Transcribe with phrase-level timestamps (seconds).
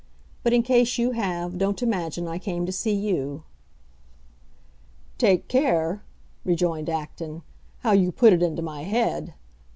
[0.41, 3.43] But, in case you have, don't imagine I came to see you."
[5.19, 6.01] "Take care,"
[6.43, 7.43] rejoined Acton,
[7.81, 9.35] "how you put it into my head!